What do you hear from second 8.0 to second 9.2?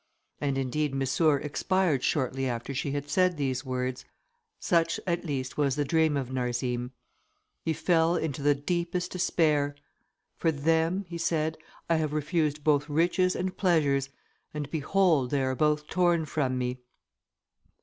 into the deepest